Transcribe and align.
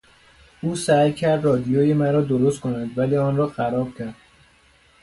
او 0.61 0.75
سعی 0.75 1.13
کرد 1.13 1.43
رادیوی 1.45 1.93
مرا 1.93 2.21
درست 2.21 2.61
کند 2.61 2.97
ولی 2.97 3.17
آن 3.17 3.37
را 3.37 3.47
خراب 3.47 3.97
کرد. 3.97 4.15